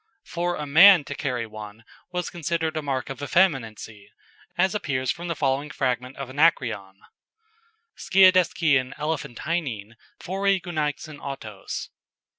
"]For 0.35 0.55
a 0.55 0.65
man 0.65 1.03
to 1.03 1.13
carry 1.13 1.45
one 1.45 1.83
was 2.11 2.31
considered 2.31 2.75
a 2.75 2.81
mark 2.81 3.11
of 3.11 3.21
effeminacy, 3.21 4.11
as 4.57 4.73
appears 4.73 5.11
from 5.11 5.27
the 5.27 5.35
following 5.35 5.69
fragment 5.69 6.17
of 6.17 6.27
Anacreon: 6.27 7.01
"_skiadiskaen 7.95 8.95
elephantinaen 8.97 9.93
phorei 10.19 10.59
gunaixin 10.59 11.19
autos. 11.23 11.89